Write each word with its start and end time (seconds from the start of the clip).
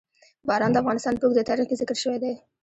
باران 0.47 0.71
د 0.73 0.77
افغانستان 0.83 1.13
په 1.17 1.25
اوږده 1.25 1.43
تاریخ 1.49 1.65
کې 1.69 1.79
ذکر 1.81 1.97
شوی 2.03 2.17
دی. 2.23 2.33